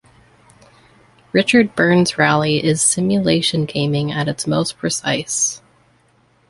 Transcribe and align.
Richard 1.31 1.75
Burns 1.75 2.17
Rally 2.17 2.57
is 2.57 2.81
simulation 2.81 3.65
gaming 3.65 4.11
at 4.11 4.27
its 4.27 4.47
most 4.47 4.79
precise. 4.79 5.61